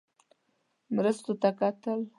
مرستو 0.95 1.33
ته 1.41 1.49
کتل. 1.59 1.99